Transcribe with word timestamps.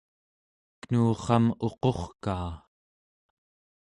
kenurram 0.81 1.45
uqurkaa 1.67 2.49